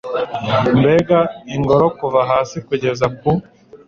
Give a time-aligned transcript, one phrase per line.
[0.79, 1.19] mbega
[1.55, 3.29] ingoro, kuva hasi kugeza ku